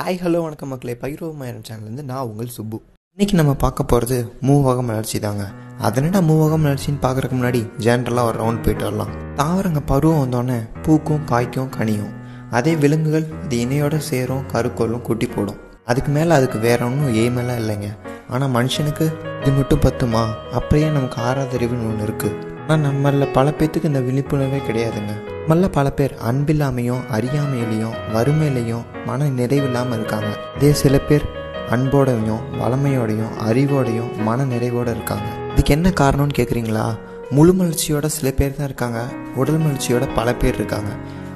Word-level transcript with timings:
Hi 0.00 0.18
hello 0.22 0.38
வணக்கம் 0.42 0.68
மக்களே. 0.68 0.92
பைரோமாயன் 1.00 1.64
சேனல்லேருந்து 1.68 2.02
நான் 2.02 2.26
உங்கள் 2.28 2.46
சுப்பு. 2.46 2.76
இன்னைக்கு 3.12 3.34
நம்ம 3.36 3.54
பார்க்க 3.54 3.82
போகிறது 3.82 4.32
மூவகம் 4.40 4.88
வளர்ச்சி 4.90 5.18
தாங்க. 5.18 5.44
அதனடா 5.82 6.20
மூவகம் 6.28 6.62
வளர்ச்சின்னு 6.64 7.02
பார்க்குறக்கு 7.02 7.36
முன்னாடி 7.38 7.60
ஜென்ரலாக 7.86 8.28
ஒரு 8.28 8.38
ரவுண்ட் 8.42 8.62
போயிட்டு 8.62 8.84
வரலாம். 8.84 9.10
தாவரங்க 9.36 9.80
பருவம் 9.86 10.20
வந்தோடனே 10.22 10.58
பூக்கும் 10.82 11.26
காய்க்கும் 11.30 11.68
கனியும். 11.68 12.12
அதே 12.50 12.76
விலங்குகள் 12.76 13.26
அது 13.42 13.56
இணையோட 13.56 13.96
சேரும் 13.96 14.46
கருக்கோளும் 14.52 15.02
குட்டி 15.02 15.26
போடும். 15.26 15.58
அதுக்கு 15.84 16.12
மேலே 16.12 16.30
அதுக்கு 16.30 16.58
வேற 16.58 16.84
ஒன்றும் 16.84 17.14
எய்மெல்லாம் 17.14 17.60
இல்லைங்க. 17.64 17.90
ஆனால் 18.28 18.54
மனுஷனுக்கு 18.58 19.08
இது 19.40 19.52
மட்டும் 19.52 19.84
பத்துமா? 19.86 20.24
அப்படியே 20.52 20.88
நமக்கு 20.88 21.22
ஆறாவது 21.22 21.58
அறிவுன்னு 21.58 21.90
ஒன்று 21.90 22.06
இருக்குது 22.08 22.38
ஆனால் 22.68 22.84
நம்மளில் 22.88 23.32
பல 23.32 23.50
பேத்துக்கு 23.50 23.84
இந்த 23.84 24.00
விழிப்புணர்வே 24.00 24.62
கிடையாதுங்க. 24.70 25.14
நம்மள 25.50 25.66
பல 25.66 25.90
பேர் 25.90 26.16
அன்பில்லாமையும் 26.30 27.00
அறியாமையிலையும் 27.12 27.94
வறுமையிலையும் 28.14 28.82
மன 29.06 29.24
நிறைவில்லாமல் 29.24 29.92
இருக்காங்க. 29.92 30.38
இதே 30.54 30.72
சில 30.72 30.98
பேர் 30.98 31.24
அன்போடையும் 31.70 32.42
வளமையோடையும் 32.60 33.32
அறிவோடையும் 33.48 34.16
மன 34.16 34.44
நிறைவோடு 34.44 34.90
இருக்காங்க. 34.96 35.24
இதுக்கு 35.52 35.72
என்ன 35.72 35.88
காரணம்னு 35.88 36.36
கேட்குறீங்களா 36.36 36.98
முழு 37.30 37.52
மலர்ச்சியோட 37.52 38.06
சில 38.06 38.30
பேர் 38.30 38.54
தான் 38.56 38.64
இருக்காங்க. 38.64 39.08
உடல் 39.34 39.58
மலர்ச்சியோட 39.58 40.14
பல 40.14 40.34
பேர் 40.34 40.54
இருக்காங்க. 40.54 40.88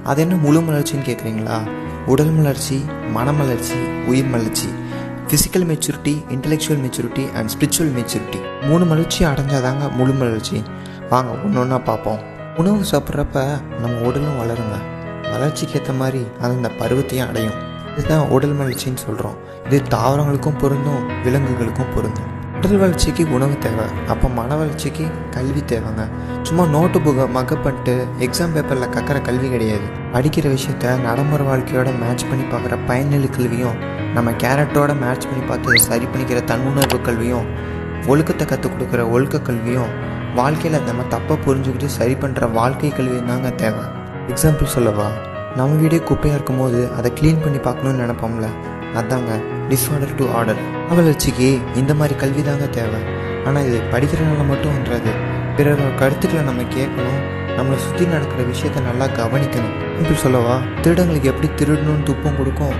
அது 0.05 0.21
என்ன 0.21 0.35
முழு 0.35 0.61
மலர்ச்சின்னு 0.61 1.09
கேட்குறீங்களா 1.11 1.69
உடல் 2.07 2.31
மலர்ச்சி 2.31 2.85
மனமலர்ச்சி 3.15 4.07
உயிர் 4.07 4.27
மலர்ச்சி 4.27 4.69
physical 5.29 5.67
maturity 5.73 6.15
intellectual 6.31 6.85
maturity 6.87 7.33
and 7.33 7.51
spiritual 7.55 7.93
maturity 7.99 8.63
மூணு 8.63 8.85
மலர்ச்சி 8.85 9.25
அடைஞ்சாதாங்க 9.25 9.91
முழு 9.91 10.13
மலர்ச்சி 10.13 10.63
வாங்க 11.11 11.31
ஒன்று 11.45 11.61
ஒன்றா 11.61 11.79
பார்ப்போம். 11.79 12.33
உணவு 12.57 12.85
சாப்பிட்றப்ப 12.91 13.63
நம்ம 13.81 14.01
உடலும் 14.01 14.39
வளருங்க. 14.41 14.77
வளர்ச்சிக்கு 15.23 15.81
ஏற்ற 15.81 15.93
மாதிரி 15.93 16.27
அது 16.41 16.55
அந்த 16.55 16.69
பருவத்தையும் 16.69 17.29
அடையும். 17.29 17.53
இதுதான் 17.97 18.29
உடல் 18.29 18.59
வளர்ச்சின்னு 18.59 18.95
சொல்கிறோம் 18.95 19.37
இது 19.65 19.83
தாவரங்களுக்கும் 19.91 20.59
பொருந்தும் 20.59 21.23
விலங்குகளுக்கும் 21.23 21.95
பொருந்தும். 21.95 22.57
உடல் 22.57 22.77
வளர்ச்சிக்கு 22.77 23.33
உணவு 23.33 23.59
தேவை. 23.59 23.85
அப்போ 24.09 24.29
மன 24.29 24.57
வளர்ச்சிக்கு 24.57 25.07
கல்வி 25.31 25.61
தேவைங்க. 25.61 26.09
சும்மா 26.43 26.67
நோட்டு 26.67 26.99
புக்கை 26.99 27.31
மக்கப் 27.31 27.63
பண்ணிட்டு 27.63 28.07
எக்ஸாம் 28.19 28.53
பேப்பரில் 28.55 28.89
கக்கிற 28.89 29.21
கல்வி 29.23 29.51
கிடையாது. 29.51 29.87
படிக்கிற 30.13 30.57
விஷயத்த 30.57 31.01
நடைமுறை 31.01 31.47
வாழ்க்கையோட 31.47 31.99
மேட்ச் 32.01 32.25
பண்ணி 32.29 32.45
பார்க்குற 32.45 32.79
பயனிலை 32.87 33.31
கல்வியும் 33.31 33.79
நம்ம 34.15 34.31
கேரட்டோட 34.31 35.01
மேட்ச் 35.01 35.25
பண்ணி 35.25 35.45
பார்த்து 35.45 35.81
சரி 35.81 36.05
பண்ணிக்கிற 36.05 36.45
தன்னுணர்வு 36.45 37.01
கல்வியும் 37.01 37.47
ஒழுக்கத்தை 38.07 38.47
கற்றுக் 38.47 38.73
கொடுக்குற 38.73 39.11
ஒழுக்க 39.11 39.41
கல்வியும் 39.41 40.13
வாழ்க்கையில் 40.39 40.87
நம்ம 40.87 41.03
தப்பை 41.15 41.35
புரிஞ்சுக்கிட்டு 41.45 41.89
சரி 41.97 42.15
பண்ணுற 42.23 42.53
வாழ்க்கை 42.53 42.89
கல்வி 42.91 43.19
தாங்க 43.27 43.51
தேவை. 43.51 43.85
எக்ஸாம்பிள் 44.33 44.73
சொல்லவா? 44.75 45.07
நம்ம 45.59 45.77
வீடே 45.83 45.99
குப்பையாக 46.09 46.37
இருக்கும்போது 46.39 46.93
அதை 46.97 47.13
க்ளீன் 47.19 47.43
பண்ணி 47.43 47.59
பார்க்கணுன்னு 47.59 48.03
நினப்போம்ல. 48.05 48.47
அதாங்க 49.01 49.33
டிஸ்ஆர்டர் 49.71 50.15
டு 50.15 50.25
ஆர்டர் 50.39 50.61
வளர்ச்சிக்கு 50.89 51.59
இந்த 51.75 51.95
மாதிரி 51.95 52.15
கல்வி 52.19 52.43
தாங்க 52.43 52.67
தேவை. 52.79 53.01
ஆனால் 53.47 53.67
இது 53.69 53.79
படிக்கிறனால 53.93 54.47
மட்டும் 54.51 54.75
வந்துடாது 54.77 55.13
பிறரோட 55.57 55.95
கருத்துக்களை 56.03 56.45
நம்ம 56.45 56.63
கேட்கணும். 56.77 57.21
நம்மளை 57.59 57.77
சுற்றி 57.77 58.05
நடக்கிற 58.07 58.43
விஷயத்த 58.53 58.83
நல்லா 58.91 59.07
கவனிக்கணும். 59.21 59.77
இப்படி 59.99 60.19
சொல்லவா? 60.19 60.57
திருடங்களுக்கு 60.83 61.31
எப்படி 61.33 61.51
திருடணும்னு 61.61 62.07
துப்பம் 62.11 62.39
கொடுக்கும்? 62.41 62.77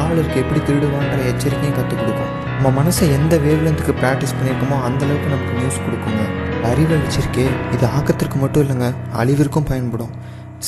ஆவலருக்கு 0.00 0.40
எப்படி 0.44 0.60
திருடுவான்ற 0.68 1.18
எச்சரிக்கையும் 1.32 1.76
கற்றுக் 1.76 2.00
கொடுக்கும். 2.00 2.32
நம்ம 2.62 2.72
மனசை 2.80 3.04
எந்த 3.18 3.36
வேவ்லென்த்துக்கு 3.44 3.94
ப்ராக்டிஸ் 4.02 4.36
பண்ணியிருக்கோமோ 4.38 4.78
அந்தளவுக்கு 4.88 5.34
நமக்கு 5.34 5.54
நியூஸ் 5.60 5.84
கொடுக்குங்க. 5.86 6.24
அறிவு 6.70 6.94
வச்சிருக்கே 7.00 7.46
இது 7.74 7.84
ஆக்கத்திற்கு 7.96 8.36
மட்டும் 8.42 8.62
இல்லைங்க 8.64 8.88
அழிவிற்கும் 9.20 9.66
பயன்படும். 9.70 10.12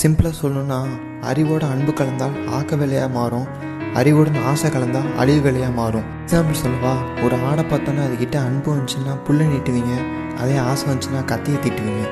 சிம்பிளாக 0.01 0.35
சொல்லணும்னா 0.43 0.79
அறிவோட 1.31 1.63
அன்பு 1.75 1.93
கலந்தால் 1.93 2.35
ஆக்க 2.57 2.77
வேலையாக 2.77 3.09
மாறும் 3.19 3.47
அறிவுடன் 4.01 4.39
ஆசை 4.51 4.71
கலந்தால் 4.71 5.09
அழிவு 5.21 5.41
வேலையாக 5.47 5.73
மாறும். 5.79 6.07
எக்ஸாம்பிள் 6.23 6.63
சொல்லவா 6.63 6.93
ஒரு 7.25 7.37
ஆடை 7.49 7.65
பார்த்தோன்னா 7.71 8.03
அதுக்கிட்ட 8.07 8.37
அன்பு 8.49 8.69
வந்துச்சுன்னா 8.73 9.13
புல்லை 9.27 9.47
நீட்டுவீங்க 9.47 9.95
அதே 10.41 10.57
ஆசை 10.71 10.85
வந்துச்சுன்னா 10.89 11.23
கத்தியை 11.25 11.61
திட்டுவீங்க. 11.61 12.05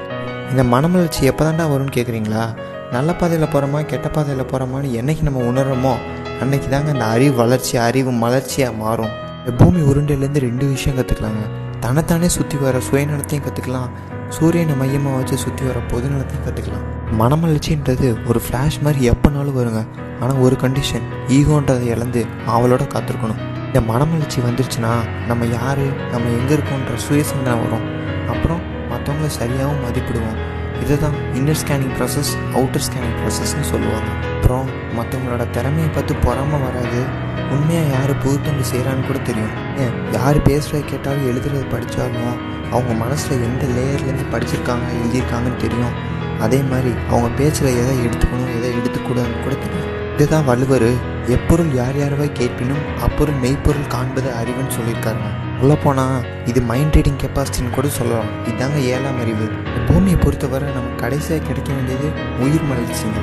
இந்த 0.50 0.62
மனமலர்ச்சி 0.72 1.22
எப்போ 1.30 1.44
தாண்டா 1.44 1.66
வரும்னு 1.72 1.96
கேட்குறீங்களா 1.96 2.44
நல்ல 2.92 3.10
பாதையில் 3.14 3.52
போகிறோமா 3.54 3.80
கெட்ட 3.92 4.08
பாதையில் 4.08 4.50
போகிறோமான்னு 4.52 4.90
என்னைக்கு 5.00 5.22
நம்ம 5.28 5.42
உணர்றோமோ 5.50 5.94
அன்னைக்கு 6.42 6.68
தாங்க 6.68 6.90
அந்த 6.90 7.04
அறிவு 7.04 7.34
வளர்ச்சி 7.42 7.76
அறிவு 7.88 8.12
மலர்ச்சியாக 8.24 8.74
மாறும். 8.84 9.12
இந்த 9.38 9.52
பூமி 9.60 9.80
உருண்டையிலேருந்து 9.90 10.46
ரெண்டு 10.48 10.66
விஷயம் 10.66 10.96
கற்றுக்கலாங்க 10.98 11.44
தன்னைத்தானே 11.84 12.28
சுற்றி 12.34 12.56
வர 12.58 12.76
சுயநலத்தையும் 12.88 13.46
கற்றுக்கலாம் 13.46 13.90
சூரியனை 14.36 14.74
மையமாக 14.82 15.16
வச்சு 15.16 15.36
சுற்றி 15.42 15.64
வர 15.68 15.78
பொதுநலத்தையும் 15.90 16.44
கற்றுக்கலாம் 16.46 16.86
மனமலர்ச்சின்றது 17.20 18.08
ஒரு 18.28 18.40
ஃப்ளாஷ் 18.44 18.78
மாதிரி 18.84 19.00
எப்போனாலும் 19.10 19.56
வருங்க. 19.58 19.80
ஆனால் 20.20 20.40
ஒரு 20.44 20.56
கண்டிஷன் 20.62 21.04
ஈகோன்றதை 21.36 21.86
இழந்து 21.94 22.20
அவளோட 22.54 22.82
காத்திருக்கணும். 22.94 23.42
இந்த 23.66 23.80
மனமலர்ச்சி 23.90 24.40
வந்துருச்சுன்னா 24.46 24.92
நம்ம 25.30 25.46
யார் 25.58 25.84
நம்ம 26.12 26.32
எங்கே 26.38 26.54
இருக்கோன்ற 26.56 26.96
சுயசிந்தனை 27.06 27.56
வரும். 27.64 27.86
அப்புறம் 28.34 28.62
மற்றவங்கள 28.92 29.30
சரியாகவும் 29.40 29.84
மதிப்பிடுவோம். 29.86 30.38
இதை 30.82 30.98
தான் 30.98 31.12
inner 31.12 31.60
scanning 31.64 31.94
process 31.98 32.32
outer 32.54 32.84
scanning 32.86 33.18
ப்ராசஸ்னு 33.20 33.60
சொல்லுவாங்க. 33.60 34.10
அப்புறம் 34.34 34.68
மற்றவங்களோட 34.98 35.50
திறமையை 35.50 35.90
பார்த்து 35.90 36.14
பொறாமல் 36.14 36.60
வராது. 36.60 37.04
உண்மையாக 37.50 37.88
யார் 37.88 38.18
புதுத்தொண்டு 38.18 38.64
செய்கிறான்னு 38.72 39.06
கூட 39.06 39.18
தெரியும். 39.18 39.54
ஏன்? 39.76 40.12
யார் 40.12 40.38
பேசுகிறத 40.38 40.84
கேட்டாலும் 40.84 41.26
எழுதுறது 41.30 41.70
படித்தாலும் 41.70 42.52
அவங்க 42.70 42.92
மனசில் 42.92 43.42
எந்த 43.42 43.66
லேயர்லேருந்து 43.66 44.26
படிச்சிருக்காங்க 44.32 44.86
எழுதியிருக்காங்கன்னு 45.02 45.56
தெரியும். 45.56 45.94
அதே 46.40 46.60
மாதிரி 46.60 46.90
அவங்க 47.10 47.28
பேச்சில் 47.36 47.66
எதை 47.66 48.06
எடுத்துக்கணும் 48.06 48.56
எதை 48.56 48.70
எடுத்துக்கூடாதுன்னு 48.70 49.42
கூட 49.42 49.54
தெரியும். 49.54 49.93
இதுதான் 50.14 50.44
வள்ளுவர் 50.44 50.90
எப்பொருள் 51.26 51.72
யார் 51.74 51.96
யாரவை 51.96 52.32
கேட்பினும் 52.32 52.82
அப்பொருள் 53.00 53.34
மெய்ப்பொருள் 53.34 53.86
காண்பது 53.86 54.30
அறிவுன்னு 54.40 54.74
சொல்லியிருக்காருங்க. 54.76 55.30
சொல்லப்போனால் 55.60 56.46
இது 56.46 56.60
மைண்ட் 56.60 56.94
ரீடிங் 56.94 57.18
கெப்பாசிட்டின்னு 57.22 57.70
கூட 57.70 57.88
சொல்லலாம். 57.88 58.30
இதுதாங்க 58.44 58.76
ஏழாம் 58.76 59.20
அறிவு. 59.20 59.46
பூமியை 59.86 60.18
பொறுத்தவரை 60.18 60.72
நம்ம 60.72 60.94
கடைசியாக 60.96 61.46
கிடைக்க 61.46 61.72
வேண்டியது 61.72 62.08
உயிர் 62.40 62.68
மலர்ச்சிங்க 62.70 63.20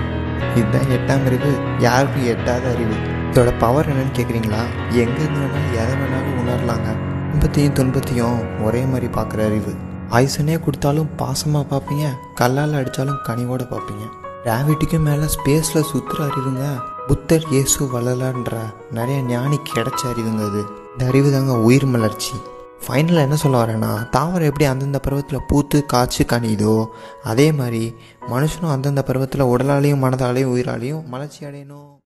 இதுதான் 0.56 0.91
எட்டாம் 0.97 1.25
அறிவு. 1.25 1.52
யாருக்கும் 1.79 2.25
எட்டாத 2.25 2.72
அறிவு. 2.72 2.96
இதோட 3.31 3.53
பவர் 3.59 3.90
என்னன்னு 3.90 4.16
கேட்குறீங்களா 4.18 4.63
எங்கேருந்து 4.90 5.41
வேணாலும் 5.44 5.69
எதை 5.81 5.94
வேணாலும் 6.02 6.40
உணரலாங்க. 6.44 6.90
இன்பத்தையும் 7.34 7.73
துன்பத்தையும் 7.73 8.63
ஒரே 8.63 8.84
மாதிரி 8.84 9.08
பார்க்குற 9.08 9.46
அறிவு. 9.46 9.73
ஆயுசனே 10.09 10.59
கொடுத்தாலும் 10.59 11.09
பாசமாக 11.18 11.66
பார்ப்பீங்க. 11.73 12.08
கல்லால் 12.35 12.73
அடித்தாலும் 12.73 13.22
கனிவோடு 13.28 13.68
பார்ப்பீங்க. 13.73 14.20
கிராவிட்டிக்கும் 14.44 15.06
மேலே 15.07 15.25
ஸ்பேஸில் 15.35 15.88
சுற்றுற 15.91 16.19
அறிவுங்க 16.19 16.63
புத்தர் 17.07 17.46
இயேசு 17.50 17.85
வளலான்ற 17.85 18.53
நிறைய 18.91 19.22
ஞானி 19.22 19.57
கிடைச்ச 19.74 20.02
அறிவுங்க 20.03 20.46
அது. 20.50 20.62
இந்த 20.91 21.06
அறிவு 21.07 21.31
தாங்க 21.31 21.59
உயிர் 21.59 21.85
மலர்ச்சி. 21.85 22.34
ஃபைனலாக 22.88 23.25
என்ன 23.28 23.35
சொல்ல 23.35 23.66
வரேன்னா 23.66 23.91
தாவரம் 24.12 24.50
எப்படி 24.50 24.66
அந்தந்த 24.66 25.00
பருவத்தில் 25.00 25.46
பூத்து 25.47 25.85
காய்ச்சி 25.85 26.24
கனியுதோ 26.24 26.85
அதே 27.24 27.52
மாதிரி 27.52 27.96
மனுஷனும் 28.31 28.75
அந்தந்த 28.75 29.03
பருவத்தில் 29.03 29.50
உடலாலையும் 29.53 30.03
மனதாலையும் 30.06 30.53
உயிராலையும் 30.56 31.06
மலர்ச்சி 31.06 31.46
அடையணும். 31.46 31.91